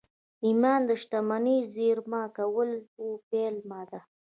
[0.45, 3.99] ایمان د شتمنۍ د زېرمه کولو پیلامه ده